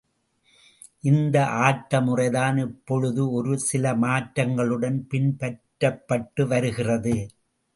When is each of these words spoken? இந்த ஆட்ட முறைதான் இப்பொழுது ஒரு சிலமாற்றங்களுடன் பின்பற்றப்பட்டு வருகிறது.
இந்த 1.01 1.35
ஆட்ட 1.65 1.99
முறைதான் 2.01 2.57
இப்பொழுது 2.57 3.21
ஒரு 3.31 3.53
சிலமாற்றங்களுடன் 3.67 4.99
பின்பற்றப்பட்டு 5.11 6.45
வருகிறது. 6.47 7.15